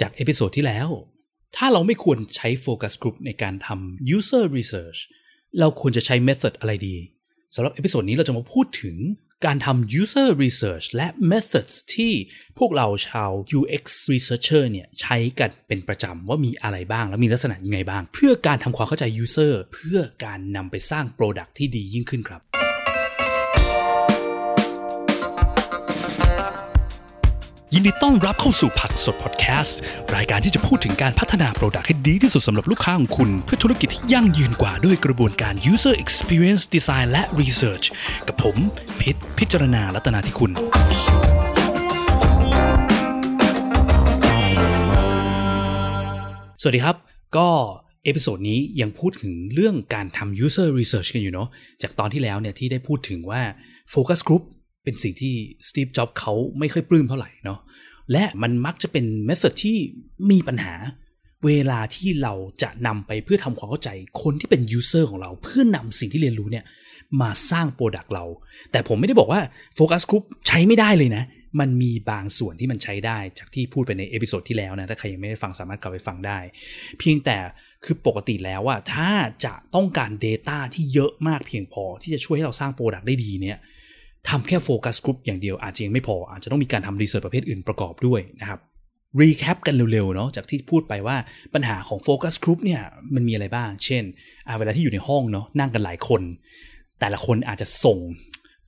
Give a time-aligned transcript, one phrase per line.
[0.00, 0.88] จาก episode ที่แล้ว
[1.56, 4.98] ถ้าเราไม่ควรใช้ focus group ในการทำ user research
[5.60, 6.96] เราควรจะใช้ method อะไรดี
[7.54, 8.96] สำหรับ episode นี้เราจะมาพูดถึง
[9.46, 12.12] การทำ user research และ methods ที่
[12.58, 22.42] พวกเราชาว UX researcher เนี่ยใช้กันเป็นประจำว่ามีอะไรบ้าง และมีลักษณะยังไงบ้าง เพื่อการทำความเข้าใจ user เพื่อการนำไปสร้าง product ที่ดียิ่งขึ้นครับ
[27.74, 29.78] ยินดีต้อนรับเข้าสู่ผักสดพอดแคสต์
[30.14, 37.86] รายการที่จะพูดถึงการพัฒนา product ให้ดีที่สุดสำหรับลูกค้าของคุณ เพื่อธุรกิจที่ยั่งยืนกว่าด้วยกระบวนการ user experience design และ research
[38.28, 38.56] กับผม
[39.00, 40.50] พิษพิจารณาลัตนาที่คุณ
[46.62, 46.96] สวัสดีครับ
[47.36, 47.48] ก็
[48.04, 51.48] episode นี้ยังพูดถึงเรื่องการทำ user research กันอยู่เนาะ
[51.82, 53.42] จากตอนที่แล้วเนี่ยที่ได้พูดถึงว่า
[53.94, 54.44] focus group
[54.86, 55.34] เป็นสิ่งที่
[55.68, 57.58] Steve Jobs เขาไม่ค่อยปลื้มเท่าไหร่เนาะ
[58.12, 59.76] และมันมักจะเป็น method ที่
[60.30, 60.74] มีปัญหา
[61.46, 63.90] เวลาที่เราจะนำไปเพื่อทำความเข้าใจ
[64.22, 66.64] คนที่เป็น user ของเรา เพื่อนำสิ่งที่เรียนรู้เนี่ย
[67.20, 68.24] มาสร้าง product เรา
[68.72, 69.40] แต่ผมไม่ได้บอกว่า
[69.76, 71.24] focus group ใช้ไม่ได้เลยนะ
[71.60, 76.38] มันมีบางส่วนที่มันใช้ได้จากที่พูดไปใน episode ที่แล้วนะ ถ้าใครยังไม่ได้ฟังสามารถกลับไปฟังได้
[76.98, 77.36] เพียงแต่
[77.84, 79.10] คือปกติแล้วว่าถ้า
[79.44, 83.58] จะต้องการ Data ที่เยอะมากเพียงพอที่จะช่วยให้เราสร้าง product ได้ดีเนี่ย
[84.30, 88.60] ทำแค่ focus group อย่างเดียวอาจจะยังไม่พอ อาจจะต้องมีการทำ research ประเภทอื่นประกอบด้วยนะครับ
[89.20, 91.16] recap กันเร็วๆเนาะจากที่พูดไปว่า
[91.54, 92.82] ปัญหาของ focus group เนี่ย
[93.14, 94.02] มันมีอะไรบ้าง เช่น
[94.58, 96.22] เวลาที่อยู่ในห้องเนาะนั่งกันหลายคน
[97.00, 97.98] แต่ละคนอาจจะส่ง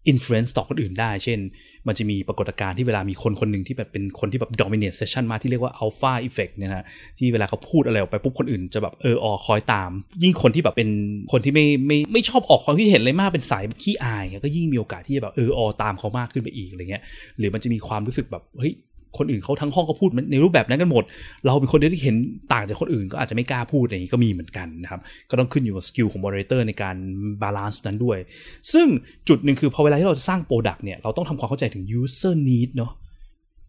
[0.09, 1.39] influence ต่อคนอื่นได้ เช่น
[1.87, 6.85] มันจะมีปรากฏการณ์ที่เวลามีคนคนหนึ่งที่แบบเป็นคนที่แบบ dominate session มาที่เรียกว่า alpha effect เนี่ยนะ
[7.19, 9.91] ที่เวลาเขาพูดอะไรออกไปปุ๊บคนอื่นจะแบบเออออคอยตาม
[10.23, 10.91] ยิ่งคนที่แบบเป็น
[11.33, 17.03] คนที่ไม่ไม่ไม่ชอบออกความคิดเห็นเลยมากเป็นสายขี้อาย ก็ยิ่งมีโอกาสที่จะแบบเออออตามเขามากขึ้นไปอีกอะไรเงี้ย
[17.39, 18.75] หรือมันจะมีความรู้สึกแบบเฮ้ย
[19.19, 21.05] คนอื่นเขาทั้งห้องก็พูดในรูปแบบนั้นกันหมด
[21.47, 22.17] เราเป็นคนที่เห็น
[22.53, 26.97] ต่างจากคนอื่นก็อาจจะไม่กล้าพูดอย่างนี้ก็มีเหมือนกันนะครับ ก็ต้องขึ้นอยู่กับ skill ของ moderator ในการ
[27.43, 28.19] balance นั้นด้วย
[28.73, 28.87] ซึ่ง
[29.29, 32.93] จุดหนึ่งคือพอเวลาที่เราจะสร้าง product เนี่ยเราต้องทำความเข้าใจถึง user need เนาะ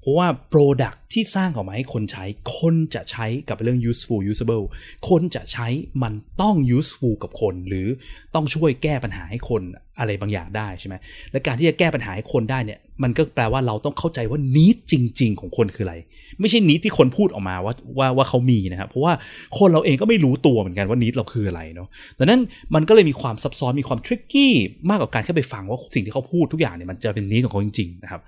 [0.01, 2.23] เพราะว่า Product ที่สร้างออกมาให้คนใช้
[2.57, 4.65] คนจะใช้กับเรื่อง useful usable
[5.09, 5.67] คนจะใช้
[6.03, 7.87] มันต้อง useful กับคน หรือ
[8.35, 9.61] ต้องช่วยแก้ปัญหาให้คน
[9.99, 10.95] อะไรบางอย่างได้ใช่ไหม
[11.31, 15.95] และการที่จะแก้ปัญหาให้คนได้เนี่ย มันก็แปลว่าเราต้องเข้าใจว่า need จริง ๆ ของคนคืออะไร
[16.39, 19.13] ไม่ใช่ need ที่คนพูดออกมาว่าว่าว่าเขามีนะครับ เพราะว่า
[19.59, 21.87] คนเราเองก็ไม่รู้ตัวเหมือนกันว่า need เราคืออะไรเนาะ
[22.19, 22.41] ดังนั้น
[22.75, 24.47] มันก็เลยมีความซับซ้อนมีความ tricky
[24.89, 28.21] มากกว่าการแค่ไปฟังว่าสิ่งที่เขาพูดทุกอย่างเนี่ยมันจะเป็น need ของเขาจริงๆนะครับ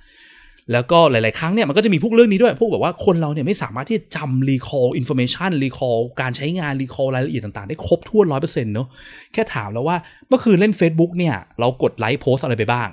[0.72, 8.88] แล้วก็หลาย ๆ ครั้งเนี่ยมันก็จะมีพวกเรื่องนี้ด้วยพวกแบบว่าคนเราเนี่ยไม่สามารถที่จะจำ recall information recall การใช้งาน recall รายละเอียดต่าง ๆ ได้ครบถ้วนร้อยเปอร์เซ็นต์เนาะ
[9.34, 12.90] แค่ถามแล้วว่าเมื่อคืนเล่น Facebook เนี่ย เรากด like post อะไรไปบ้าง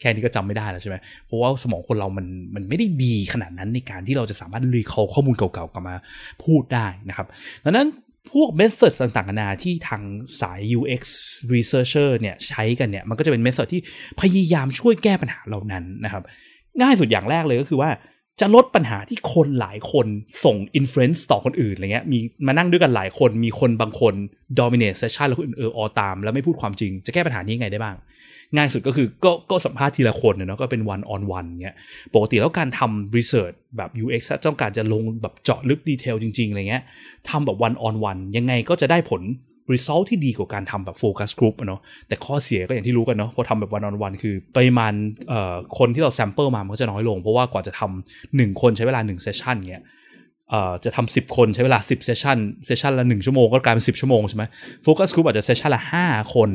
[0.00, 5.96] แค่นี้ก็จำไม่ได้แล้วใช่ไหมเพราะว่าสมองคนเรามันมันไม่ได้ดีขนาดนั้นในการที่เราจะสามารถ recall ข้อมูลเก่า ๆ กลับมา
[6.44, 7.26] พูดได้นะครับ
[7.64, 7.88] ดังนั้น
[8.32, 10.02] พวก method ต่างๆนานาที่ทาง
[10.40, 11.02] สาย UX
[11.54, 13.80] researcher เนี่ยใช้กันเนี่ยมันก็จะเป็น method ที่
[14.20, 16.22] พยายามช่วยแก้ปัญหาเหล่านั้นนะครับ
[16.80, 17.90] ง่ายสุดอย่างแรกเลยก็คือว่า
[18.40, 20.06] จะลดปัญหาที่คนหลายคน
[20.44, 24.14] ส่ง influence ต่อคนอื่นอะไรเงี้ยมีมานั่งด้วยกันหลายคนมีคนบางคน
[24.58, 27.96] dominate session แล้วคนอื่นเอออตาม แล้วไม่พูดความจริงจะแก้ปัญหานี้ไงได้บ้าง
[28.56, 31.76] ง่ายสุดก็คือก็ก็สัมภาษณ์ทีละคนเนาะก็เป็น one on one เงี้ย
[32.14, 36.82] ปกติแล้วการทำ research แบบ UX ต้องการจะลงแบบเจาะลึก detail จริง ๆอะไรเงี้ย
[37.28, 39.22] ทำแบบ one on one ยังไงก็จะได้ผล
[39.72, 44.92] result ที่ดีกว่าการทำแบบ focus group เนาะแต่ข้อเสียก็อย่างที่รู้กันเนาะพอทำแบบ one on one คือปริมาณ
[45.78, 49.84] คนที่เรา sample มามันก็จะน้อยลง เพราะว่ากว่าจะทำหนึ่งคนใช้เวลาหนึ่ง session เงี้ย
[50.84, 54.44] จะทำสิบคนใช้เวลาสิบ session session ละหนึ่งชั่วโมงก็กลายเป็นสิบชั่วโมงใช่ไหม
[54.82, 56.50] focus group อาจจะ session ละห้าคน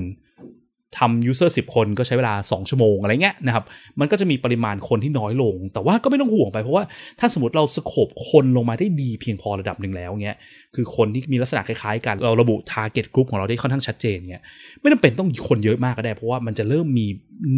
[0.99, 3.63] ทำ user สิบคนก็ใช้เวลา 2 ชั่วโมงอะไรเงี้ยนะครับ
[3.99, 6.83] มันก็จะมีปริมาณคนที่น้อยลง แต่ว่าก็ไม่ต้องห่วงไปเพราะว่า
[7.19, 10.37] ถ้าสมมติเรา scope คนลงมาได้ดีเพียงพอระดับหนึ่งแล้วเงี้ย
[10.75, 14.43] คือคนที่มีลักษณะคล้ายๆ กันเราระบุ target group ของเราได้ค่อนข้างชัดเจนเงี้ย
[14.79, 17.05] ไม่จำเป็นต้องคนเยอะมากก็ได้ เพราะว่ามันจะเริ่มมี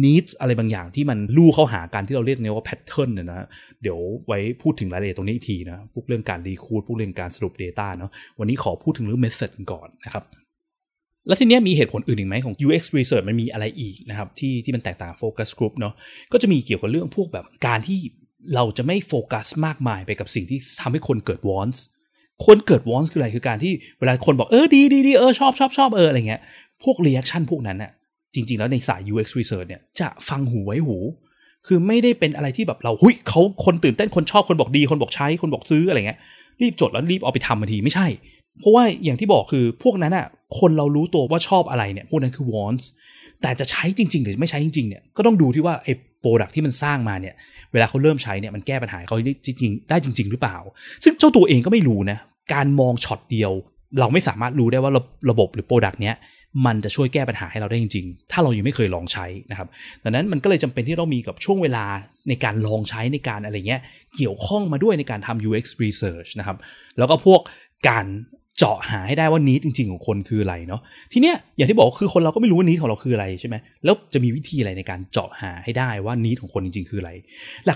[0.04, 3.46] need อะไรบางอย่างที่มันลู่เข้าหากันที่เราเรียกเนี่ยว่า pattern นะ
[3.82, 10.24] เดี๋ยวไว้พูดถึงรายละเอียดตรงนี้อีกทีนะพวกเรื่องการ recruit พวกเรื่องการสรุป Data เนาะวันนี้ขอพูดถึงเรื่อง method ก่อนนะครับ
[11.28, 15.94] แล้วทีนี้มีเหตุผลอื่นอีกไหมของ UX research มันมีอะไรอีกนะครับที่ที่มันแตกต่าง focus group เนาะ
[16.32, 17.98] ก็จะมีเกี่ยวกับเรื่องพวกแบบการที่
[18.54, 21.78] เราจะไม่โฟกัสมากมายไปกับสิ่งที่ทำให้คนเกิด wants
[22.46, 26.40] คนเกิด wants คืออะไรคือการที่เวลาคนบอกเออดีดีดีเออชอบชอบชอบเอออะไรเงี้ย
[26.84, 27.90] พวก reaction พวกนั้นน่ะ
[28.34, 30.96] จริง ๆ แล้วในสาย UX research เนี่ยจะฟังหูไว้หู
[31.66, 36.18] คือไม่ได้เป็นอะไรที่แบบเราหุยเขาคนตื่นเต้นคนชอบคนบอกดี คนบอกใช้คนบอกซื้ออะไรเงี้ย
[36.62, 38.06] รีบจดแล้วรีบเอาไปทำทันทีไม่ใช่
[38.60, 40.26] เพราะว่าอย่างที่บอกคือพวกนั้นอะ
[40.58, 42.84] คนเรารู้ตัวว่าชอบอะไรเนี่ยพวกนั้นคือ wants
[43.42, 47.34] แต่จะใช้จริง ๆ หรือไม่ใช้จริงๆเนี่ยก็ต้องดูที่ว่าไอ้product ที่มันสร้างมาเนี่ย
[47.72, 50.56] เวลาเขาเริ่มใช้เนี่ยมันแก้ปัญหาเขาได้จริงได้จริง ๆ หรือเปล่า
[51.04, 52.18] ซึ่งเจ้าตัวเองก็ไม่รู้นะ
[52.54, 53.52] การมองช็อตเดียว
[54.00, 56.16] เราไม่สามารถรู้ได้ว่าระระบบหรือ product เนี้ย
[56.66, 59.68] มันจะช่วยแก้ปัญหาให้เราได้จริง ๆ ถ้าเรายังไม่เคยลองใช้นะครับ
[60.04, 61.84] ดังนั้นมันก็เลยจำเป็นที่ต้องมีกับช่วงเวลา
[62.28, 63.80] ในการลองใช้ในการอะไรเงี้ย
[64.16, 66.56] เกี่ยวข้องมาด้วยในการทำ UX research นะครับ
[66.98, 67.40] แล้วก็พวก
[67.88, 68.06] การ
[68.58, 70.80] เจาะหาให้ได้ว่า need จริง ๆ ของคนคืออะไรเนาะ
[71.12, 77.10] ทีเนี้ยอย่างที่บอกคือคนเราก็ไม่รู้ว่า need ของเราคืออะไรใช่ไหมแล้วจะมีวิธีอะไรในการเจาะหาให้ได้ว่า need ของคนจริง ๆ คืออะไร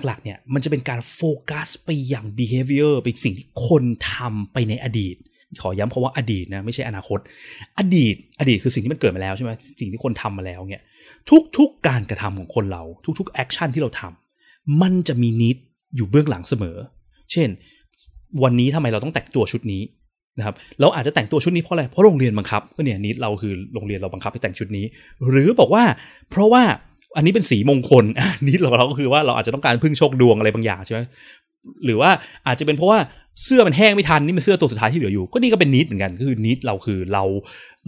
[0.06, 1.20] หลักๆเนี่ยมันจะเป็นการโฟ
[1.50, 5.16] กัสไปอย่าง behavior ไปสิ่งที่คนทำไปในอดีต
[5.62, 7.18] ขอย้ำคำว่าอดีตนะไม่ใช่อนาคต
[7.78, 9.50] อดีต อดีตคือสิ่งที่มันเกิดมาแล้วใช่ไหม
[9.80, 10.82] สิ่งที่คนทำมาแล้วเนี่ย
[11.56, 12.82] ทุกๆการกระทำของคนเรา
[13.18, 15.56] ทุกๆ action ที่เราทำมันจะมี need
[15.96, 16.76] อยู่เบื้องหลังเสมอ
[17.32, 17.48] เช่น
[18.42, 19.82] วันนี้ทำไมเราต้องแต่งตัวชุดนี้
[20.38, 24.84] นะครับเราอาจจะแต่งตัวชุดนี้เพราะอะไรเพราะโรงเรียนบังคับก็เนี่ย need เราคือโรงเรียนเราบังคับให้แต่งชุดนี้
[25.30, 25.84] หรือบอกว่า
[26.30, 26.62] เพราะว่า
[27.16, 28.04] อันนี้เป็นสีมงคล
[28.48, 31.00] need เราเราก็คือว่าเราอาจจะต้องการพึ่งโชคดวงอะไรบางอย่างใช่ไหม
[31.84, 32.10] หรือว่า
[32.46, 32.98] อาจจะเป็นเพราะว่า
[33.42, 37.24] เสื้อมันแห้งไม่ทันนี่เป็นเสื้อตัวสุดท้ายที่เหลืออยู่ ก็นี่ก็เป็น need เหมือนกันก็คือ need เราคือเรา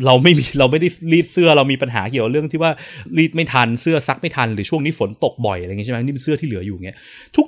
[0.07, 2.71] เราไม่มีเราไม่ได้รีดเสื้อเรามีปัญหาเกี่ยวกับเรื่องที่ว่า
[3.19, 6.97] รีดไม่ทันเสื้อซักไม่ทันหรือช่วงนี้ฝนตกบ่อยอะไรเงี้ยใช่ไหมนี่เป็นเสื้อที่เหลืออยู่เงี้ย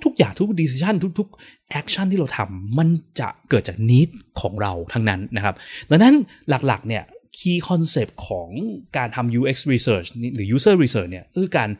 [0.04, 2.88] ทุกๆอย่างทุก decision ทุกๆ action ที่เราทำมัน
[3.20, 4.08] จะเกิดจาก need
[4.40, 5.54] ของเราทั้งนั้นนะครับ
[5.90, 6.14] ดังนั้น
[6.48, 7.04] หลักๆเนี่ย
[7.38, 8.48] key concept ของ
[8.96, 11.70] การทำ UX research หรือ user research เนี่ยคือการ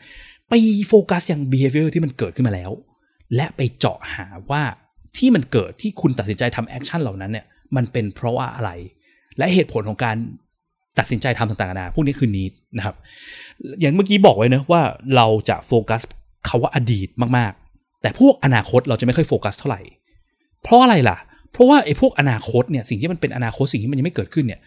[0.49, 0.55] ไป
[0.89, 2.71] โฟกัสอย่าง behavior ที่มันเกิดขึ้นมาแล้ว
[3.35, 4.63] และไปเจาะหาว่า
[5.17, 7.47] ที่มันเกิดที่คุณตัดสินใจทำ action เหล่านั้นเนี่ย
[7.77, 8.71] มันเป็นเพราะว่าอะไร
[9.39, 10.17] และเหตุผลของการ
[10.99, 12.95] ตัดสินใจทำต่างๆนาพวกนี้คือ need นะครับ
[13.81, 14.83] อย่างเมื่อกี้บอกไว้นะว่า
[15.17, 16.03] เราจะโฟกัส
[16.49, 19.81] คำว่าอดีตมากๆ แต่พวกอนาคตเราจะไม่ค่อยโฟกัสเท่าไหร่
[20.63, 21.17] เพราะอะไรล่ะ
[21.53, 24.61] เพราะว่าไอ้พวกอนาคตเนี่ยสิ่งที่มันเป็นอนาคตสิ่งที่มันยังไม่เกิดขึ้นเนี่ย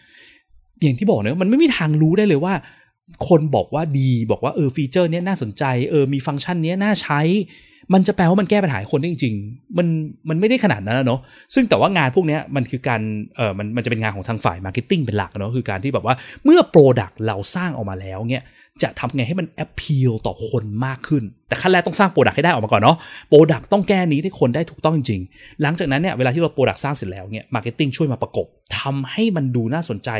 [0.82, 2.54] อย่างที่บอกเนาะมันไม่มีทางรู้ได้เลยว่า
[3.28, 7.20] คนบอกว่าดีบอกว่าเออ feature เนี้ยน่าสนใจเออมีฟังก์ชันเนี้ยน่าใช้
[7.94, 9.86] มันจะแปลว่ามันแก้ปัญหาคนได้จริงๆ มัน
[10.28, 11.20] มันไม่ได้ขนาดนั้นเนาะ
[11.54, 13.00] ซึ่งแต่ว่างานพวกนี้มันคือการ
[13.36, 16.14] เออมันมันจะเป็นงานของทางฝ่าย marketing เป็นหลักเนาะคือการที่แบบว่า
[16.44, 18.44] เมื่อ product เราสร้างออกมาแล้วเนี่ย
[18.82, 22.96] จะทำไงให้มันแอปพ a ลต่อคนมากขึ้น แต่ขั้นแรกต้องสร้าง product ให้ได้ออกมาก่อนเนาะ
[23.28, 25.20] product ต้องแก้ need ให้คนได้ถูกต้องจริง
[25.62, 28.46] หลังจากนั้นเนี่ยเวลาที่เรา product สร้างเสร็จแล้วเนี่ย marketing ช่วยมาประกบ
[28.78, 30.10] ทำให้มันดูน่าสนใจ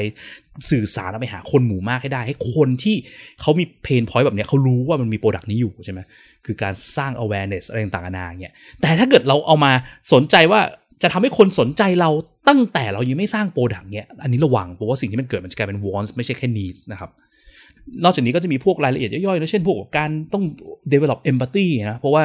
[0.70, 2.96] สื่อสารไปหาคนหมู่มากให้ได้ ให้คนที่
[3.40, 6.00] เขามี pain point แบบนี้เขารู้ว่ามันมี product นี้อยู่ใช่ไหม
[6.46, 9.72] คือการสร้าง awareness อะไรต่างๆนานาเนี่ยแต่ถ้าเกิดเราเอามา
[10.12, 10.60] สนใจว่า
[11.02, 12.10] จะทำให้คนสนใจเรา
[12.48, 17.10] ตั้งแต่เรายังไม่สร้าง product เนี่ยอันนี้ระวังเพราะว่าสิ่งที่มันเกิดมันจะกลายเป็น wants ไม่ใช่แค่ needs นะครับ
[18.04, 20.44] นอกจากนี้ก็จะมีพวกรายละเอียดย่อยๆนะเช่นพวกการต้อง
[20.92, 22.22] develop empathy นะเพราะว่า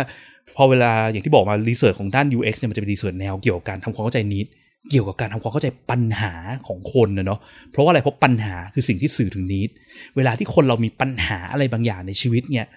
[0.56, 4.48] พอเวลาอย่างที่บอกมา research ของด้าน UX เนี่ยมันจะเป็น research แนวเกี่ยวกับการทำความเข้าใจ need
[4.90, 6.34] เกี่ยวกับการทำความเข้าใจปัญหา
[6.68, 7.40] ของคนนะเนาะ
[7.72, 9.70] เพราะว่าอะไรเพราะปัญหาคือสิ่งที่สื่อถึงนิด
[10.16, 12.68] เวลาที่คนเรามีปัญหาอะไรบางอย่างในชีวิตเนี่ย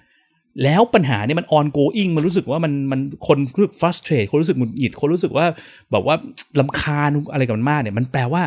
[0.63, 5.47] แล้วปัญหาเนี่ยมัน ongoing มันรู้สึกว่ามันมันคนรู้สึก frustrate คนรู้สึกหงุดหงิดคนรู้สึกว่า
[5.93, 6.15] แบบว่า
[6.61, 8.43] ลำคาญอะไรกับมันมากเนี่ยมันแปลว่า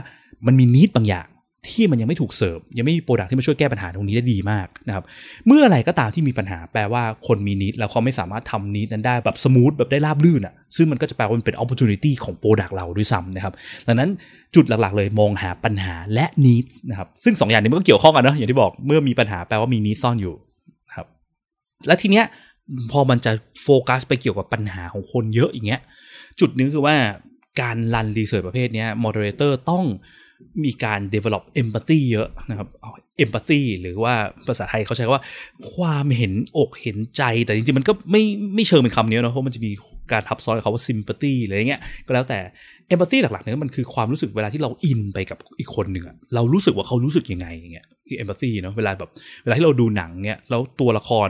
[0.48, 1.28] มันมี need บางอย่าง
[1.70, 5.04] ที่มันยังไม่ถูกเสิร์ฟยังไม่มี product ที่มาช่วยแก้ปัญหาตรงนี้ได้ดีมากนะครับ
[5.48, 13.54] เมื่ออะไรก็ตามที่มีปัญหาแปลว่าคนมี need แล้วเขาไม่สามารถทำ need นั้นได้แบบ smooth แบบได้ราบลื่นอะซึ่งมันก็จะแปลว่ามันเป็นโอกาสของ product เราด้วยซ้ำนะครับ
[13.88, 14.10] ดังนั้น
[14.56, 20.36] จุดหลักๆเลยมองหาปัญหาและ need นะครับซึ่ง2 อย่างนี้มันก็เกี่ยวข้องกันเนาะอย่างที่บอกเมื่อมีปัญหาแปลว่ามี need ซ่อนอยู่
[20.96, 21.06] ครับ
[21.88, 22.26] และทีเนี้ย
[22.92, 23.32] พอมันจะ
[23.64, 25.82] โฟกัสไปเกี่ยวกับปัญหาของคนเยอะอย่างเงี้ย
[26.40, 26.96] จุดนึงคือว่า
[27.62, 29.86] การรันรีเสิร์ชประเภทนี้มอดเรเตอร์ต้อง
[30.64, 32.68] มีการ develop empathy เยอะนะครับ
[33.24, 34.14] empathy หรือว่า
[34.48, 35.22] ภาษาไทยเขาใช้ว่า
[35.74, 38.24] ความเห็นอกเห็นใจ แต่จริงๆ มันก็ไม่
[38.56, 39.72] ไม่เชิงเป็นคำนี้นะเพราะมันจะมี
[40.14, 42.40] การทับซ้อนเขาว่า sympathy อะไรเงี้ยก็แล้วแต่
[42.94, 49.10] empathy หลักๆเนี่ยมันคือความรู้สึกเวลาที่เราอินไปกับอีกคนหนึ่งอะเรารู้สึกว่าเขารู้สึกยังไงอย่างเงี้ยคือ empathy เนาะเวลาแบบ
[49.44, 51.30] เวลาที่เราดูหนังเนี่ยแล้วตัวละคร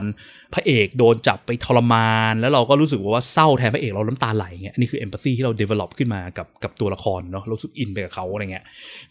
[0.54, 8.64] พระเอกโดนจับไปทรมาน แล้วเราก็รู้สึกว่าเศร้าแทนพระเอกเราน้ำตาไหลเงี้ยนี่คือ empathy ที่เรา develop ขึ้นมากับกับตัวละครเนาะเรารู้สึกอินไปกับเขาอะไรเงี้ย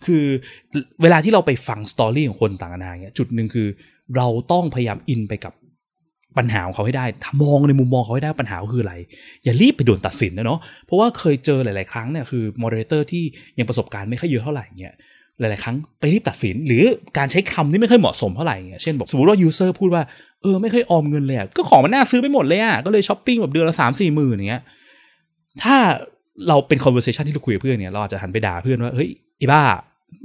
[0.05, 0.23] คือ
[1.01, 3.67] เวลาที่เราไปฟัง story ของคนต่างๆนาเงี้ยจุดหนึ่งคือ
[4.17, 5.53] เราต้องพยายามอินไปกับ
[6.37, 8.95] ปัญหาของเขาให้ได้ถ้ามองในมุมมองเขาให้ได้ปัญหาคืออะไร
[9.43, 13.23] อย่ารีบไปด่วนตัดสินนะเนาะเพราะว่าเคยเจอหลาย ๆ ครั้งเนี่ยคือ moderator ที่
[13.59, 14.95] ยังประสบการณ์ไม่ค่อยเยอะเท่าไหร่เงี้ย
[15.39, 16.83] หลาย ๆ ครั้งไปรีบตัดสิน หรือ
[17.17, 20.03] การใช้คำที่ไม่ค่อยเหมาะสมเท่าไหร่เงี้ยเช่นบอกสมมติว่า user พูดว่า
[20.41, 24.63] เออไม่ค่อยออมเงินเลยก็ของมันน่าซื้อไปหมดเลยอะก็เลยช้อปปิ้งแบบเดือนละสามสี่หมื่นอย่างเงี้ย
[25.63, 25.75] ถ้า
[26.47, 29.61] เราเป็น conversation ที่เราคุยกับเพื่อนเนี่ยเราอาจจะหันไปด่าเพื่อนว่าเฮ้ยไอ้บ้า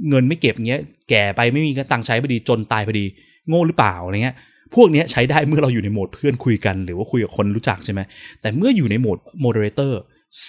[0.09, 3.05] เงินไม่เก็บเงี้ยแก่ไปไม่มีตังค์ใช้พอดีจนตายพอดี
[3.47, 4.35] โง่หรือเปล่าอะไรเงี้ย
[4.75, 8.01] พวกนี้ใช้ได้เมื่อเราอยู่ในโหมดเพื่อนคุยกัน หรือว่าคุยกับคนรู้จักใช่ไหม
[8.41, 10.01] แต่เมื่ออยู่ในโหมด moderator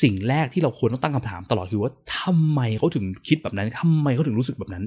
[0.02, 4.84] สิ่งแรกที่เราควรต้องตั้งคำถามตลอดคือว่าทำไมเขาถึงคิดแบบนั้นทำไมเขาถึงรู้สึกแบบนั้น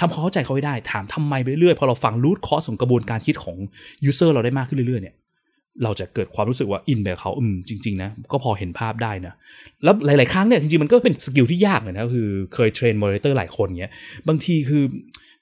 [0.00, 3.56] ทำความเข้าใจเขาให้ได้ถามทำไมไปเรื่อยพอเราฟัง root cause ของกระบวนการคิดของ
[4.04, 5.14] user เราได้มากขึ้นเรื่อยๆเนี่ย
[5.84, 9.34] เราจะเกิดความรู้สึกว่าอินแบบเขาอืมจริง ๆ นะ ก็พอเห็นภาพได้นะ
[9.84, 13.92] แล้วหลาย ๆ ครั้งเนี่ยจริง ๆ มันก็เป็น skill ที่ยากเลยนะคือเคย train moderator หลายคนเงี้ย
[14.28, 14.82] บางทีคือ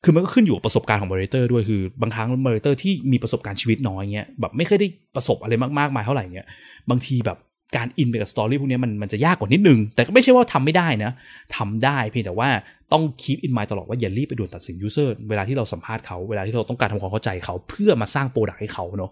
[0.04, 6.47] คือมันก็ขึ้นอยู่กับประสบการณ์ของ moderator ด้วยคือบางครั้ง moderator ที่มีประสบการณ์ชีวิตน้อยเงี้ยแบบไม่เคยได้ประสบอะไรมากๆมายเท่าไหร่เงี้ย
[6.90, 7.38] บางทีแบบ
[7.76, 11.12] การอินไปกับ story พวกนี้มันมันจะยากกว่านิดนึง แต่ก็ไม่ใช่ว่าทำไม่ได้นะ
[11.57, 12.49] ทำได้เพียงแต่ว่า
[12.92, 19.11] ต้อง keep in mind ตลอดว่าอย่ารีบไปด่วนตัดสิน user เวลาที่เราสัมภาษณ์เขาเวลาที่เราต้องการทำความเข้าใจเขาเพื่อมาสร้าง product ให้เขาเนาะ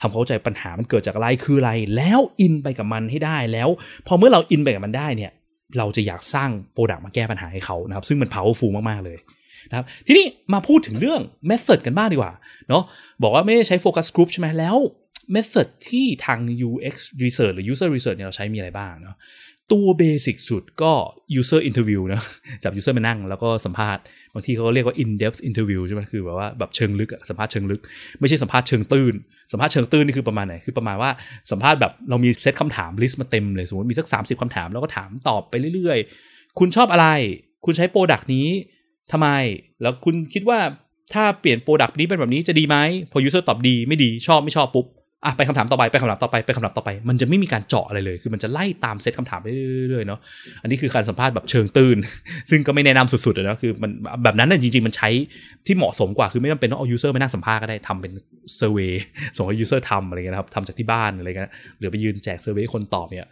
[0.00, 3.68] ทำความเข้าใจปัญหามันเกิดจากอะไรคืออะไร แล้วอินไปกับมันให้ได้แล้ว
[4.06, 5.32] พอเมื่อเราอินไปกับมันได้เนี่ย
[5.78, 9.18] เราจะอยากสร้าง product มาแก้ปัญหาให้เขานะครับซึ่งมัน powerful มากๆเลย
[9.68, 12.32] นะครับทีนี้มาพูดถึงเรื่อง method กันบ้างดีกว่า
[12.68, 12.82] เนาะ
[13.22, 14.76] บอกว่าไม่ได้ใช้ focus group ใช่ไหมแล้ว
[15.34, 16.38] method ที่ทาง
[16.68, 19.16] UX research หรือ user research เนี่ยเราใช้มีอะไรบ้างเนาะ
[19.72, 20.92] ตัว basic สุดก็
[21.38, 22.22] user interview นะ
[22.62, 24.02] จับ user มานั่งแล้วก็สัมภาษณ์
[24.34, 27.80] บางทีเขาก็เรียกว่า in depth interview ใช่ไหมคือแบบว่าแบบเชิงลึกสัมภาษณ์เชิงลึก
[28.20, 29.14] ไม่ใช่สัมภาษณ์เชิงตื้น
[29.52, 31.10] สัมภาษณ์เชิงตื้นนี่คือประมาณไหน คือประมาณว่า
[31.50, 37.06] สัมภาษณ์แบบเรามีเซตคำถาม list มาเต็มเลย สมมติมีสัก 30คำถาม แล้วก็ถามตอบไปเรื่อยๆ คุณชอบอะไร
[37.64, 38.48] คุณใช้ product นี้
[39.12, 39.28] ทำไม
[39.82, 40.58] แล้วคุณคิดว่า
[41.14, 42.76] ถ้าเปลี่ยน product นี้เป็นแบบนี้จะดีไหม
[43.12, 44.86] พอ user ตอบดีไม่ดีชอบไม่ชอบปุ๊บ
[45.24, 49.46] อะไปคำถามต่อไปไปคำถามต่อไปไปคำถามต่อไป มันจะไม่มีการเจาะอะไรเลย คือมันจะไล่ตามเซตคำถามไป
[49.88, 50.20] เรื่อยๆเนาะ
[50.62, 51.96] อันนี้คือการสัมภาษณ์แบบเชิงตื้น
[52.50, 53.90] ซึ่งก็ไม่แนะนำสุดๆนะคือมัน
[54.24, 55.08] แบบนั้นน่ะจริง ๆ มันใช้
[55.66, 58.12] ที่เหมาะสมกว่าคือไม่จำเป็นต้องเอา user มานั่งสัมภาษณ์ก็ได้ทำเป็น
[58.56, 58.92] survey
[59.36, 63.28] ส่งให้ user ทำอะไรเงี้ยครับทำจากที่บ้านอะไรเงี้ยหรือไปยืนแจก survey คนตอบเนี่ย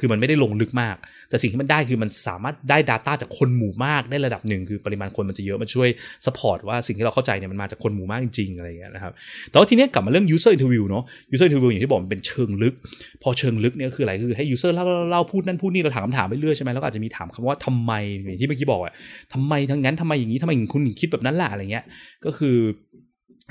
[0.00, 0.96] คือมันไม่ได้ลงลึกมาก
[1.30, 5.88] แต่สิ่งที่มันได้คือมันสามารถได้ Data จากคนหมู่มากได้ระดับหนึ่งคือปริมาณคนมันจะเยอะมันช่วย
[6.26, 9.12] สปอร์ตว่าสิ่งที่เราเข้าใจเนี่ยมันมาจากคนหมู่มากจริงๆอะไรอย่างเงี้ยนะครับ
[9.50, 12.74] แต่ว่าทีนี้กลับมาเรื่อง user interview เนาะ user interview อย่างที่บอกมันเป็นเชิงลึก
[13.22, 17.92] พอเชิงลึกเนี่ยคืออะไรคือให้ user เล่าเล่าพูดนั่นพูดนี่เราถามคำถามไปเรื่อยใช่ไหมแล้วก็อาจจะมีถามคำว่าทำไม
[18.26, 18.92] อย่างที่เมื่อกี้บอกอะ
[19.32, 21.84] ทำไมทั้งนั้นทำไมอย่างนี้ทำไมคุณคิดแบบนั้นล่ะอะไรเงี้ย
[22.24, 22.56] ก็คือ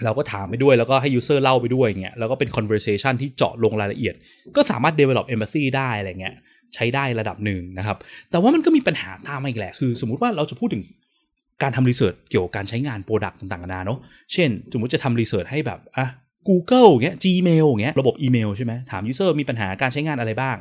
[0.04, 4.16] เราก็ถามไปด้วยแล้วก็ให้ user เล่าไปด้วยอย่างเงี้ยแล้วก็เป็น conversation ที่เจาะลงรายละเอียด
[4.56, 6.36] ก็สามารถ develop empathy ได้อะไรเงี้ย
[6.76, 7.98] ใช้ได้ระดับหนึ่งนะครับ
[8.32, 10.84] แต่ว่ามันก็มีปัญหาตามมาอีกแหละ คือสมมติว่าเราจะพูดถึง
[11.62, 14.00] การทำ research เกี่ยวกับการใช้งาน product ต่างๆนานาเนาะ
[14.34, 16.08] เช่น สมมติจะทำ research ให้แบบอะ
[16.48, 20.58] Google เงี้ย Gmail เงี้ยระบบอีเมลใช่ไหมถาม user มีปัญหาการใช้งานอะไรบ้าง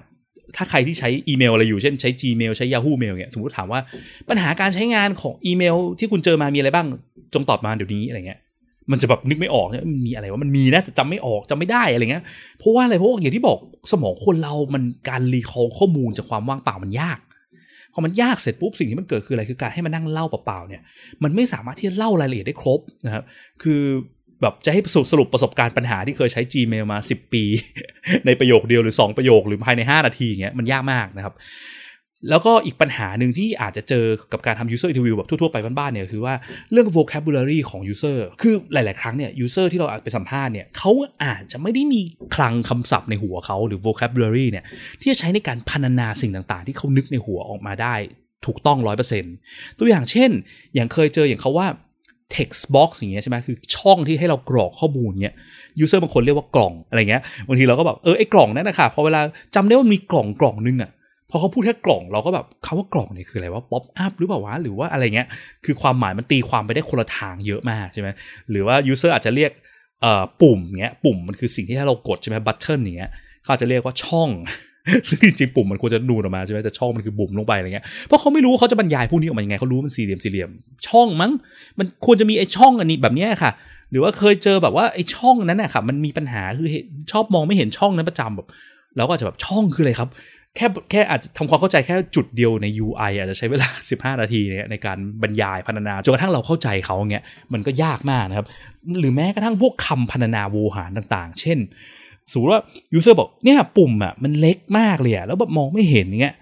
[0.56, 3.80] ถ้าใครที่ใช้อีเมลอะไรอยู่เช่นใช้ Gmail ใช้ Yahoo Mail เงี้ยสมมติถามว่า
[4.28, 6.87] ปัญหาการใช้งานของอีเมล ที่คุณเจอมามีอะไรบ้าง
[7.34, 8.38] จงตอบมาเดี๋ยวนี้อะไรเงี้ย
[8.92, 12.25] มันจะแบบนึกไม่ออกเนี่ยมีอะไรวะมันมีนะแต่จำไม่ออกจำไม่ได้อะไรเงี้ย
[12.59, 13.59] เพราะว่าอะไรเพราะว่าอย่างที่บอก
[13.92, 17.18] สมองคนเรามันการรีคอลข้อมูลจากความว่างเปล่ามันยาก
[17.94, 20.82] พอมันยากเสร็จปุ๊บสิ่งที่มันเกิดคืออะไรคือการให้มันนั่งเล่าเปล่าๆเนี่ย
[21.23, 23.25] มันไม่สามารถที่จะเล่ารายละเอียดได้ครบนะครับ
[23.62, 23.82] คือ
[24.42, 24.80] แบบจะให้
[25.12, 27.44] สรุปประสบการณ์ปัญหาที่เคยใช้ Gmail มา 10 ปี
[28.26, 31.35] ในประโยคเดียวหรือ 2 ประโยคหรือภายใน 5 นาทีเงี้ยมันยากมากนะครับ
[32.28, 36.34] แล้วก็อีกปัญหาหนึ่งที่อาจจะเจอกับการทำ user interview แบบทั่ว ๆ ไปบ้านๆเนี่ยคือว่า
[36.72, 40.90] เรื่อง vocabulary ของ user คือหลาย ๆ ครั้งเนี่ย user ที่เราไปสัมภาษณ์เนี่ยเขา
[41.24, 42.00] อาจจะไม่ได้มี
[42.34, 44.64] คลังคำศัพท์ในหัวเขาหรือ vocabulary เนี่ย
[45.00, 47.94] ที่จะใช้ในการพรรณนาสิ่งต่างๆ ที่เขานึกในหัวออกมาได้
[48.46, 48.78] ถูกต้อง
[49.28, 50.30] 100%ตัวอย่างเช่น
[50.74, 51.66] อย่างเคยเจออย่างเขาว่า
[52.36, 55.34] text box อย่างเงี้ยใช่ไหมคือช่องที่ให้เรากรอกข้อมูลเงี้ย
[55.84, 59.20] user บางคนเรียกว่ากล่องอะไรเงี้ยบางทีเราก็แบบเออไอ้กล่องนั่นนะคะพอเวลา
[59.54, 60.90] จำได้ว่ามีกล่องกล่องนึงอะ
[61.30, 65.28] พอเขาพูดแค่กล่องเราก็แบบคำว่ากล่องเนี่ยคืออะไรวะ pop-up หรือเปล่าวะหรือว่าอะไรเงี้ย
[65.64, 68.08] คือความหมายมันตีความไปได้คนละทางเยอะมากใช่ไหม
[68.50, 69.50] หรือว่า user อร์อาจจะเรียก
[70.42, 73.10] ปุ่มเงี้ยปุ่มมันคือสิ่งที่ถ้าเรากดใช่ไหม button อย่างเงี้ย
[73.44, 74.30] เขาจะเรียกว่าช่อง
[75.08, 80.50] ซึ่งจริงๆปุ่มมันควรจะนูนออกมาใช่ไหมแต่ช่องมันคือบุ๋มลงไปอะไรเงี้ยเพราะเขาไม่รู้เขาจะบรรยายพวกนี้ออกมายังไงเขารู้มันสี่เหลี่ยมสี่เหลี่ยม
[80.88, 81.32] ช่องมั้ง
[81.78, 83.50] มันควรจะมีไอ้ช่องอันนี้แบบนี้ค่ะ
[83.90, 86.68] หรือว่าเคยเจอแบบว่าไอ้ช่องนั้นน่ะค่ะ มันมีปัญหาคือ
[87.10, 88.46] ชอบมองไม่เห็นช่องนั้นประจำแบบ
[88.96, 90.08] เราก็จะแบบช่องคืออะไรครับ
[90.57, 93.69] แค่แค่อาจจะทำความเข้าใจแค่จุดเดียวใน UI อาจจะใช้เวลา
[94.14, 98.47] 15 นาทีเนี่ยในการบรรยายพรรณนาจนกระทั่งเราเข้าใจเขาเงี้ยมันก็ยากมากนะครับ
[99.00, 101.59] หรือแม้กระทั่งพวกคำพรรณนาโวหารต่าง ๆ เช่น
[102.33, 102.61] สมมติว่า
[102.95, 106.35] ยูเซอร์บอกเนี่ยปุ่มอะมันเล็กมากเลยอะแล้วแบบมองไม่เห็นเงี้ย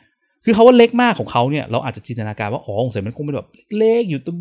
[0.44, 4.36] คือเขาว่าเล็กมากของเขาเนี่ยเราอาจจะจินตนาการว่าอ๋อสงสัยมันคงเป็นแบบเล็กอยู่ตรง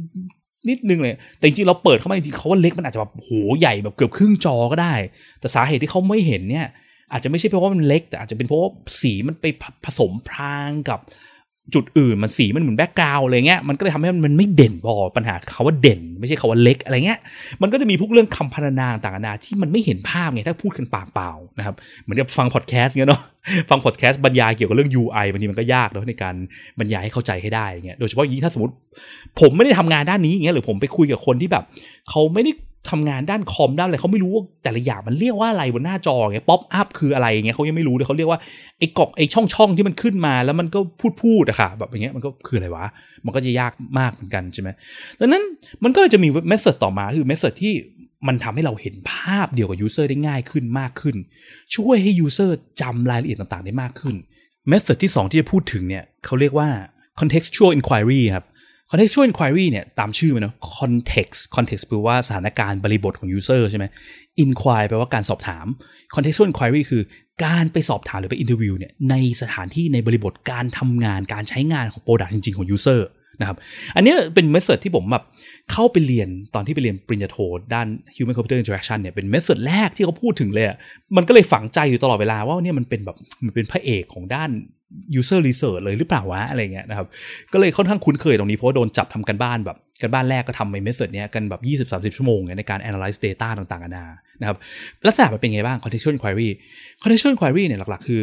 [0.70, 4.94] นิดนึงเลย แต่จริงๆเราเปิดเข้ามาจริงๆเขาว่าเล็กมันอาจจะแบบโหใหญ่แบบเกือบครึ่งจอก็ได้
[5.40, 6.68] แต่สาเหตุที่เขาไม่เห็นเนี่ย
[7.12, 8.70] อาจจะไม่ใช่เพราะว่ามันเล็ก แต่อาจจะเป็นเพราะว่า
[9.02, 9.46] สีมันไป
[9.86, 11.02] ผสมพรางกับ
[11.76, 17.20] จุดอื่นมันสีมันเหมือน background อะไรเงี้ยมันก็เลยทำให้มันไม่เด่นพอปัญหาเขาว่าเด่น ไม่ใช่เขาว่าเล็กอะไรเงี้ย
[17.62, 23.22] มันก็จะมีพวกเรื่องคำพรรณนาต่างๆนาที่มันไม่เห็นภาพไงถ้าพูดกันปากเปล่านะครับเหมือนกับฟังพอดแคสต์เงี้ยเนาะ
[23.70, 26.36] ฟังพอดแคสต์บรรยายเกี่ยวกับเรื่อง UI บางทีมันก็ยากเนาะในการ
[26.80, 28.74] บรรยายให้เข้าใจให้ได้เงี้ยโดยเฉพาะยิ่งถ้าสมมติ
[29.40, 31.64] ผมไม่ได้ทำงานด้านนี้เงี้ยหรือผมไปคุยกับคนที่แบบ
[32.10, 32.52] เขาไม่ได้
[32.90, 38.40] ทำงานด้านคอมด้านอะไรเขาไม่รู้ว่าแต่ละอย่างมันเรียกว่าอะไรบนหน้าจอเงี้ย pop-up คืออะไรเงี้ยเขายังไม่รู้เลยเขาเรียกว่า
[38.80, 42.86] ไอ้กล่องไอ้ช่องช่องที่มันขึ้นมา แล้วมันก็ผุดผุดอะค่ะแบบอย่างเงี้ยมันก็คืออะไรวะ
[43.26, 44.70] มันก็จะยากมากเหมือนกันใช่ไหม
[45.20, 45.44] ดังนั้น
[45.84, 47.74] มันก็จะมี method ต่อมาคือ method ที่
[48.28, 51.16] มันทำให้เราเห็นภาพเดียวกับ user ได้ง่ายขึ้นมากขึ้น
[51.76, 54.16] ช่วยให้ user จำรายละเอียดต่างๆ ได้มากขึ้น
[54.68, 56.70] method ที่ 2 ที่จะพูดถึงเนี่ยเขาเรียกว่า
[57.20, 58.46] contextual inquiry ครับ
[58.92, 63.86] contextual inquiry เนี่ยตามชื่อมันเนาะ context context แปลว่าสถานการณ์บริบทของ user ใช่ไหม
[64.44, 65.66] inquire แปลว่าการสอบถาม
[66.16, 67.04] contextual inquiry คือ
[67.46, 73.02] การไปสอบถามหรือไป interview เนี่ยในสถานที่ในบริบทการทำงานการใช้งานของ product จริง ๆ ของ user
[73.42, 73.58] นะครับ
[73.96, 75.24] อันนี้เป็นเมธอดที่ผมแบบ
[75.72, 77.38] เข้าไปเรียนตอนที่ไปเรียนปริญญาโท
[77.74, 80.66] ด้าน human computer interaction เนี่ยเป็นเมธอดแรกที่เขาพูดถึงเลย
[81.18, 84.52] มันก็เลยฝังใจอยู่ตลอดเวลาว่าเนี่ยมันเป็นแบบมันเป็นพระเอกของด้าน
[85.20, 87.08] user research เลยหรือเปล่าวะอะไรเงี้ยนะครับ
[87.54, 94.06] ก็เลยค่อนข้างคุ้นเคยตรงนี้เพราะว่าโดนจับทำกันบ้านแบบกันบ้านแรกก็ทำในเมธอดเนี้ยกันแบบ 20-30 ชั่วโมงในการ analyze data ต่างๆนานา
[94.40, 94.58] นะครับ
[95.08, 96.50] ลักษณะมันเป็นไงบ้าง contextual inquiry
[97.02, 98.22] contextual inquiry เนี่ยหลักๆ คือ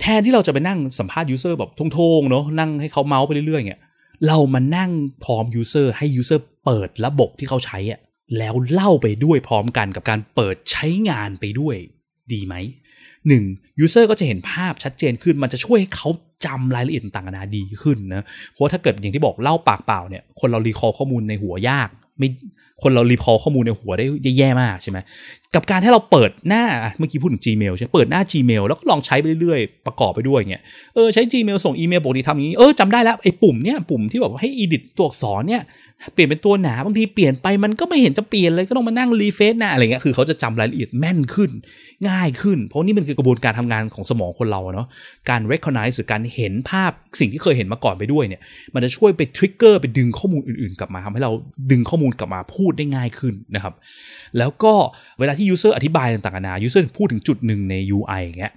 [0.00, 1.80] แทนที่เราจะไปนั่งสัมภาษณ์ user แบบตร
[2.18, 3.80] งๆเนาะนั่งให้เขาเมาท์ไปเรื่อยๆเงี้ย
[4.26, 4.90] เรามานั่ง
[5.24, 8.00] พร้อม user ให้ user เปิดระบบที่เขาใช้อะ
[8.38, 11.76] แล้วเล่าไปด้วยพร้อมกันกับการเปิดใช้งานไปด้วย
[12.32, 12.54] ดีไหม
[13.28, 13.44] หนึ่ง
[13.80, 16.08] user ก็จะเห็นภาพชัดเจนขึ้น มันจะช่วยให้เขา
[16.46, 22.28] จำรายละเอียดต่างๆนานาดีขึ้นนะ เพราะถ้าเกิดอย่างที่บอกเล่าปากเปล่าเนี่ย คนเรา recall ข้อมูลในหัวยาก ไม่
[22.82, 24.98] คนเรารีพอข้อมูลในหัวได้แย่มากใช่ไหม
[25.54, 26.64] กับการที่เราเปิดหน้า
[26.98, 30.62] เมื่อกี้พูดถึง Gmail ใช่เปิดหน้า Gmail แล้วก็ลองใช้ไปเรื่อยๆ ประกอบไปด้วยเงี้ย
[30.94, 35.62] เออใช้ Gmail ส่งอีเมลปกติทำอย่างนี้เออจำได้แล้วไอ้ปุ่มเนี้ยปุ่มที่แบบให้ edit ตัวอักษรเนี่ย
[36.14, 41.50] เปลี่ยนเป็นตัวหนาบางทีเปลี่ยนไปมันก็ไม่เห็นจะเปลี่ยนเลยก็ต้องมานั่ง refresh หน้าอะไรเงี้ยคือเขาจะจำรายละเอียดแม่นขึ้น
[42.08, 44.86] ง่ายขึ้น เพราะนี่มันคือกระบวนการทำงานของสมองคนเราเนาะ
[45.28, 46.90] การ recognize หรือการเห็นภาพ
[47.20, 48.40] สิ่งที่เคยเห็นมาก่อนไปด้วยเนี่ย
[48.74, 51.32] มันจะช่วยไป trigger ไปดึงข้อมูลอื่นๆ กลับมาทำให้เรา
[51.70, 53.74] ดึงข้อมูลกลับมาพูดได้ง่ายขึ้นนะครับ
[54.38, 54.74] แล้วก็
[55.18, 58.52] เวลาที่ user อธิบายต่างๆนานา user พูดถึงจุดหนึ่งใน UI อย่างเงี้ย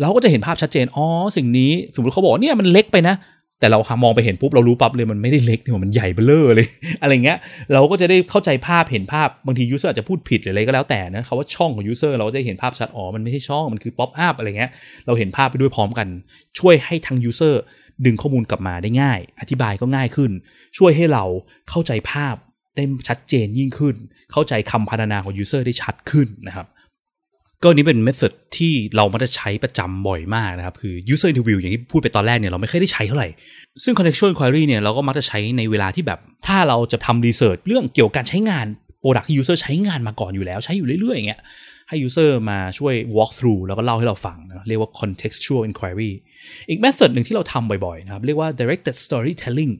[0.00, 1.06] เราก็จะเห็นภาพชัดเจน อ๋อ
[1.36, 3.14] สิ่งนี้ สมมติเขาบอกเนี่ยมันเล็กไปนะ
[3.62, 6.68] แต่เรามองไปเห็นปุ๊บเรารู้ปั๊บเลยมันไม่ได้เล็กนี่มันใหญ่เบ้อเลอเลย
[7.02, 7.38] อะไรเงี้ย
[7.72, 14.70] เราก็จะได้เข้าใจภาพเห็นภาพบางที user อาจจะพูดผิดหรืออะไรก็แล้วแต่นะเขาว่าช่องของ user เราจะเห็นภาพชัดอ๋อมันไม่ใช่ช่องมันคือ pop-up อะไรเงี้ย
[15.06, 16.08] เราเห็นภาพไปด้วยพร้อมกัน
[16.58, 17.62] ช่วยให้ทาง user
[18.06, 20.30] ดึงข้อมูลกลับมาได้ง่าย อธิบายก็ง่ายขึ้น
[20.78, 21.24] ช่วยให้เรา
[21.70, 22.36] เข้าใจภาพ
[22.76, 23.96] ได้ชัดเจนยิ่งขึ้น
[24.32, 26.66] เข้าใจคำพรรณนาของ user ได้ชัดขึ้นนะครับ
[27.62, 33.28] ก็นี้เป็น method ที่เรามักจะใช้ประจำบ่อยมากนะครับ คือ user interview อย่างที่พูดไปตอนแรกเนี่ยเราไม่เคยได้ใช้เท่าไหร่
[33.84, 38.66] ซึ่ง contextual inquiry เนี่ยเราก็มักจะใช้ในเวลาที่แบบ ถ้าเราจะทำ research เรื่องเกี่ยวกับการใช้งาน
[39.02, 41.40] product ที่ user ใช้งานมาก่อนอยู่แล้วใช้อยู่เรื่อยๆอย่างเงี้ย
[41.88, 46.12] ให้ user มาช่วย walk through แล้วก็เล่าให้เราฟังนะเรียกว่า contextual inquiry
[46.68, 49.72] อีก method หนึ่งที่เราทำบ่อยๆนะครับเรียกว่า directed storytelling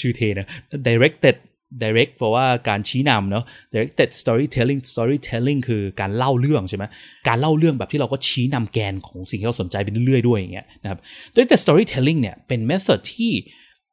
[0.00, 0.48] ชื่อเทนะ
[0.88, 1.36] directed
[1.82, 6.84] direct เพราะว่าการชี้นำเนาะ directed storytelling storytelling คือการเล่าเรื่องใช่ไหม
[7.28, 10.98] การเล่าเรื่องแบบที่เราก็ชี้นำแกนของสิ่งที่เราสนใจไปเรื่อยๆด้วยอย่างเงี้ยนะครับ
[11.34, 13.32] directed storytelling เนี่ยเป็น method ที่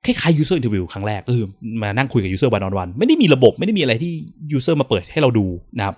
[0.06, 1.46] คล้ายๆ user interview ครั้งแรกก็คือ
[1.82, 4.14] มานั่งคุยกับ user one on one ไม่ได้มีระบบไม่ได้มีอะไรที่
[4.58, 5.46] user มาเปิดให้เราดู
[5.80, 5.96] นะครับ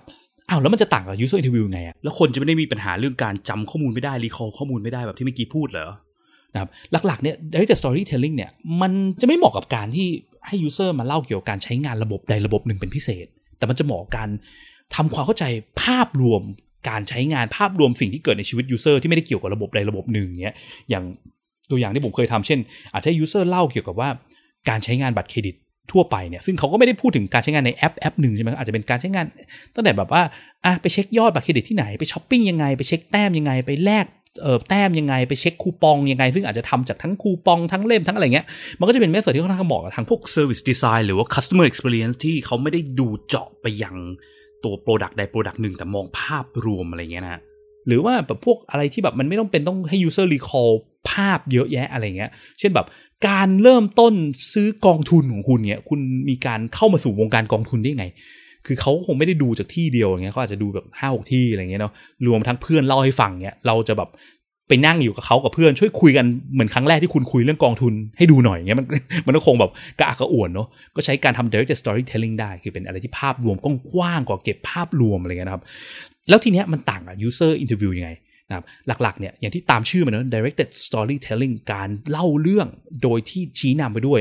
[0.48, 5.88] อ้าวแล้วมันจะต่างกับ user interview ไงอะแล้วคนจะไม่ได้มีปัญหาเรื่องการจำข้อมูลไม่ได้ recall ข้อมูลไม่ได้แบบที่เมื่อกี้พูดเหรอ
[6.54, 6.70] นะครับ
[7.06, 10.08] หลักๆเนี่ย directed storytelling เนี่ยมันจะไม่เหมาะกับการที่
[10.46, 13.26] ให้ user มาเล่าเกี่ยวกับการใช้งานระบบใดระบบหนึ่งเป็นพิเศษ
[13.58, 14.28] แต่มันจะเหมาะการ
[14.94, 15.44] ทำความเข้าใจ
[15.82, 16.42] ภาพรวม
[16.88, 20.54] การใช้งานภาพรวมสิ่งที่เกิดในชีวิต user ที่ไม่ได้เกี่ยวกับระบบใดระบบหนึ่งเนี้ย
[20.90, 21.04] อย่าง
[21.70, 22.58] ตัวอย่างที่ผมเคยทำเช่น
[22.92, 24.08] อาจจะ user เล่าเกี่ยวกับว่า
[24.68, 25.54] การใช้งานบัตรเครดิต
[25.92, 29.26] ทั่วไปเนี่ยซึ่งเขาก็ไม่ได้พูดถึงการใช้งานในแอปแอปหนึ่งใช่ไหมอาจจะเป็นการใช้งาน
[29.74, 30.22] ตั้งแต่แบบว่า
[30.64, 34.06] อะไปเช็คยอดบัตรเครดิตที่ไหนไปช้อปปิ้งยังไงไปเช็คแต้มยังไงไปแลก
[34.68, 38.46] แต้มยังไงไปเช็คคูปองยังไง ซึ่งอาจจะทำจากทั้งคูปองทั้งเล่มทั้งอะไรเงี้ย
[38.78, 43.96] มันก็จะเป็น method ที่ค่อนข้างเหมาะกับทางพวก Service Design หรือว่า Customer Experience ที่เขาไม่ได้ดูเจาะไปยัง
[44.64, 47.40] ตัว Product ใด Product หนึ่งแต่มองภาพรวมอะไรเงี้ยนะ
[47.86, 50.70] หรือว่าแบบพวกอะไรที่แบบมันไม่ต้องเป็นต้องให้ user recall
[51.10, 52.86] ภาพเยอะแยะอะไรเงี้ย เช่นแบบ
[53.28, 54.14] การเริ่มต้น
[54.52, 58.06] ซื้อกองทุนของคุณเนี่ย คุณมีการเข้ามาสู่วงการกองทุนได้ไง
[58.66, 61.92] คือเขาคงไม่ได้ดูจากที่เดียวอย่างเงี้ยเขาอาจจะดูแบบห้าหกที่อะไรเงี้ยเนาะ
[62.26, 64.10] รวมทั้งเพื่อนเล่าให้ฟังเนี่ยเราจะแบบ
[64.68, 68.86] ไปนั่งอยู่กับเขากับเพื่อนช่วยคุยกันเหมือนครั้งแรกที่คุณคุยเรื่องกองทุนให้ดูหน่อยเงี้ยมัน
[69.26, 73.66] มันก็คงแบบกระอักกระอ่วนเนาะก็ใช้การทำ direct storytelling ได้ คือเป็นอะไรที่ภาพรวมก
[73.98, 75.64] ว้างกว่าเก็บภาพรวมอะไรเงี้ยนะครับ
[76.28, 78.10] แล้วทีเนี้ยมันต่างกับ user interview ยังไง
[78.48, 78.64] นะครับ
[79.02, 82.68] หลักๆเนี่ยอย่างที่ตามชื่อมันเนาะ directed storytelling การเล่าเรื่อง
[83.02, 84.20] โดยที่ชี้นำไปด้วย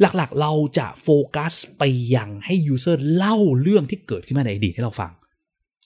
[0.00, 1.82] หลักๆ เราจะโฟกัสไป
[2.14, 5.12] ยังให้ user เล่าเรื่องที่เกิดขึ้นมาในอดีตให้เราฟัง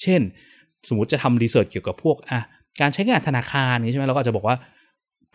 [0.03, 0.21] เช่น
[0.89, 2.41] สมมติจะทำรีเสิร์ชเกี่ยวกับพวกอะ
[2.81, 4.57] การใช้งานธนาคารนี้ใช่ไหมเราก็จะบอกว่า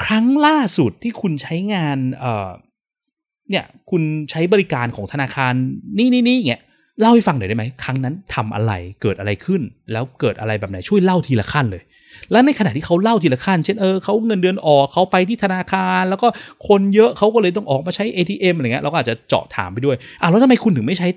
[0.06, 2.50] ครั้งล่าสุดที่คุณใช้งานเอ่อ
[3.50, 5.54] เนี่ยคุณใช้บริการของธนาคาร
[5.98, 6.62] นี่นี่นี่เงี้ย
[7.00, 9.62] เล่าให้ฟังหน่อยได้ไหมครั้งนั้นทำอะไรเกิดอะไรขึ้น
[9.92, 11.84] แล้วเกิดอะไรแบบไหนช่วยเล่าทีละขั้นเลย
[12.32, 16.28] แล้วในขณะที่เขาเล่าทีละขั้น เช่นเออเขาเงินเดือนออกเขาไปที่ธนาคาร แล้วก็
[16.68, 21.08] คนเยอะเขาก็เลยต้องออกมาใช้ ATM อะไรเงี้ยเราก็อาจจะเจาะถามไปด้วยอะแล้วทำไมคุณถึงไม่ใช้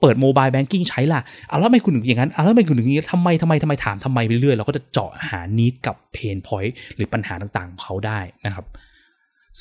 [0.00, 8.64] เปิด mobile banking ใช้ล่ะเอาแล้วทำไมคุณถึงอย่างนั้นเอาแล้วทำไมคุณถึงอย่างนี้ทำไมทำไมทำไมถามทำไมไปเรื่อยเราก็จะเจาะหา need กับ pain point หรือปัญหาต่างๆของเขาได้นะครับ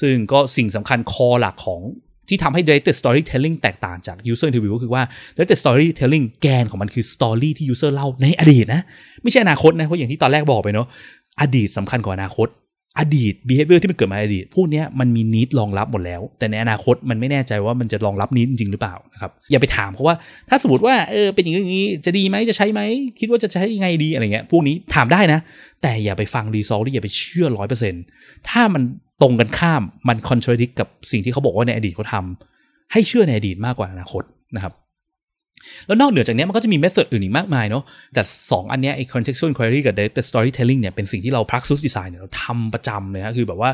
[0.01, 1.81] ซึ่งก็สิ่งสำคัญคอหลักของ
[2.29, 5.03] ที่ทำให้ directed storytelling แตกต่างจาก user interview ก็คือว่า
[5.35, 8.81] directed storytelling แกนของมันคือ story ที่ user เล่าในอดีตนะ
[9.23, 10.87] ไม่ใช่อนาคตนะ เพราะอย่างที่ตอนแรกบอกไปเนาะ
[11.41, 12.49] อดีตสำคัญกว่าอนาคต
[12.99, 20.15] อดีต behavior ที่มันเกิดมาอดีต พวกนี้มันมี need รองรับหมดแล้ว แต่ในอนาคตมันไม่แน่ใจว่ามันจะรองรับ need จริงหรือเปล่านะครับอย่าไปถามเขาว่า
[20.49, 22.81] ถ้าสมมติว่าเออเป็นอย่างนี้จะดีไหมจะใช้ไหม
[23.19, 25.39] คิดว่าจะใช้ยังไงดีอะไรเงี้ยพวกนี้ถามได้นะ
[25.81, 28.03] แต่อย่าไปฟังรีซอลที่อย่าไปเชื่อร้อยเปอร์เซ็นต์
[28.49, 28.83] ถ้ามัน
[29.21, 34.23] ตรงกันข้ามมันคอนทราดิกกับสิ่งที่เขาบอกว่าในอดีตเขาทำให้เชื่อในอดีตมากกว่าอนาคต
[34.55, 34.73] นะครับ
[35.87, 43.71] แล้วนอกเหนือจากนี้มันก็จะมีเมธอดอื่นอีกมากมายเนาะแต่ 2 อันเนี้ยไอ้ contextual inquiry กับ directed storytelling เนี่ยเป็นสิ่งที่เรา practice design เนี่ยเราทำประจำเลยฮะคือแบบว่า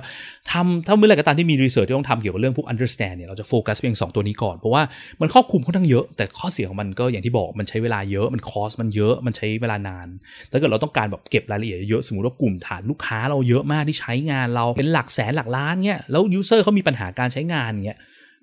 [0.51, 4.81] ทำถ้าเมื่อไรก็ตามที่มี research ที่ต้องทำเกี่ยวกับเรื่องพวก understand เนี่ยเราจะโฟกัสเพียงสองตัวนี้ก่อน เพราะว่า
[5.21, 10.07] มันครอบคลุมค่อนข้างเยอะ แต่ข้อเสียของมันก็อย่างที่บอกมันใช้เวลาเยอะมันคอสมันเยอะมันใช้เวลานาน
[10.51, 17.99] ถ้าเกิดเราต้องการแบบเก็บรายละเอียดเยอะสมมติว่ากลุ่มฐานลูกค้าเราเยอะมากที่ใช้งานเราเป็นหลักแสนหลักล้านเนี่ยแล้ว user เขามีปัญหาการใช้งานเงี้ย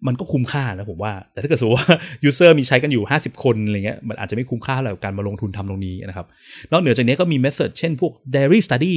[0.07, 1.89] มันก็คุ้มค่านะผมว่า แต่ถ้าเกิดสมมติว่า
[2.29, 6.27] user มีใช้กันอยู่ 50 คนอะไรเงี้ยมันอาจจะไม่คุ้มค่าเลยกับการมาลงทุนทำตรงนี้นะครับ
[6.71, 8.97] นอกเหนือจากนี้ก็มี method เช่นพวก diary study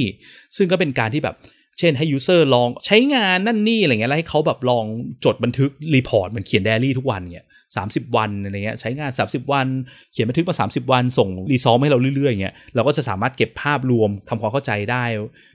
[0.56, 1.36] ซึ่งก็เป็นการที่แบบ
[1.78, 4.84] เช่นให้ user ลองใช้งานนั่นนี่อะไรเงี้ยแล้วให้เขาแบบลอง
[5.24, 7.84] จดบันทึกรีพอร์ตเหมือนเขียน diary ทุกวันเงี้ยสา
[8.16, 9.66] วันอะไรเงี้ยใช้งาน 30 วัน
[10.12, 15.04] เขียนบันทึกมา 30 วัน ส่ง result ให้เราเรื่อยๆเงี้ยเราก็จะสามารถเก็บภาพรวมทำความเข้าใจได้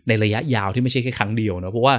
[0.07, 1.95] ในระยะยาวที่ไม่ใช่แค่ครั้งเดียวนะเพราะว่า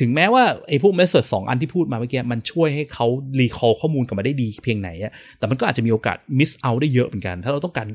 [0.00, 3.06] ถึงแม้ว่าไอ้พวกเมสเซจสองอันที่พูดมาเมื่อกี้มันช่วยให้เขา
[3.40, 7.88] recall ข้อมูลกลับมาได้ดีเพียงไหนอะแต่มันก็อาจจะมีโอกาส miss เอาได้เยอะเหมือนกัน ถ้าเราต้องการ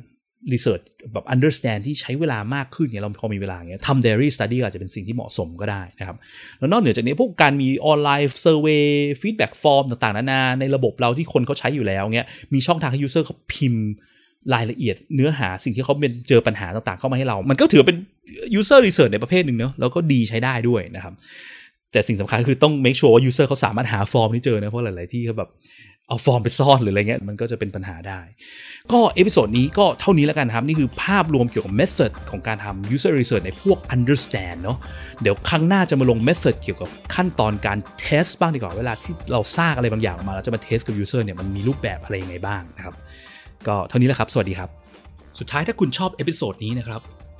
[0.53, 0.81] research
[1.13, 6.17] แบบ understand ที่ใช้เวลามากขึ้นเนี่ยเราพอมีเวลาเงี้ยทำ diary study อาจจะเป็นสิ่งที่เหมาะสมก็ได้นะครับ
[6.59, 8.83] แล้วนอกเหนือจากนี้พวกการมีออนไลน์ survey
[9.21, 13.85] feedback form ต่างๆ นานา ในระบบเราที่คนเขาใช้อยู่แล้วเงี้ยมีช่องทางให้ user เขาพิมพ์
[14.53, 17.97] รายละเอียดเนื้อหาสิ่งที่เขาเป็นเจอปัญหาต่างๆ เข้ามาให้เรา มันก็ถือเป็น
[18.59, 21.13] user research ในประเภทหนึ่งเนาะแล้วก็ดีใช้ได้ด้วยนะครับ
[21.91, 25.49] แต่สิ่งสำคัญคือต้อง make sure ว่า user เขาสามารถหาฟอร์มนี้เจอนะเพราะหลาย ๆ ที่เขาแบบ
[26.07, 28.19] เอาฟอร์มไปซ่อนหรืออะไรเงี้ยมันก็จะเป็นปัญหาได้
[28.91, 34.77] ก็ episode นี้ก็เท่านี้แล้วกันครับ นี่คือภาพรวมเกี่ยวกับ method ของการทำ user research ในพวก understand เนาะ
[35.21, 42.95] เดี๋ยวครั้งหน้าจะมาลง method เกี่ยวกับขั้นตอนการ test บ้างดีกว่าเวลาที่เราสร้างอะไรบางอย่างออกมาเราจะมา test กับ user เนี่ยมันมีรูปแบบอะไรยังไงบ้างนะครับ
[43.67, 44.69] ก็เท่านี้แหละครับ สวัสดีครับ
[45.39, 47.01] สุดท้ายถ้าคุณชอบ episode นี้นะครับ